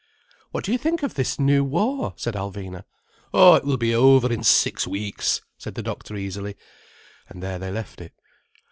"What 0.49 0.63
do 0.63 0.71
you 0.71 0.79
think 0.79 1.03
of 1.03 1.13
this 1.13 1.37
new 1.39 1.63
war?" 1.63 2.15
said 2.17 2.33
Alvina. 2.33 2.85
"Oh, 3.35 3.53
it 3.53 3.63
will 3.63 3.77
be 3.77 3.93
over 3.93 4.33
in 4.33 4.41
six 4.43 4.87
weeks," 4.87 5.41
said 5.59 5.75
the 5.75 5.83
doctor 5.83 6.15
easily. 6.15 6.55
And 7.29 7.43
there 7.43 7.59
they 7.59 7.69
left 7.69 8.01
it. 8.01 8.13